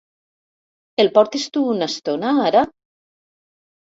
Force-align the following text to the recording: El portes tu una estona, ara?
El 1.03 1.09
portes 1.17 1.43
tu 1.57 1.61
una 1.73 1.89
estona, 1.93 2.31
ara? 2.47 2.63